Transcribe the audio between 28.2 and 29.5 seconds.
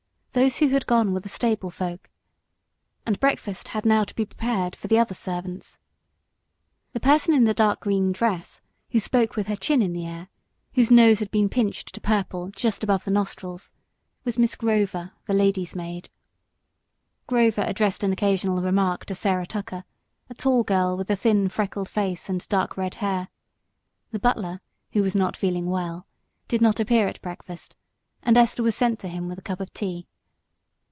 and Esther was sent to him with a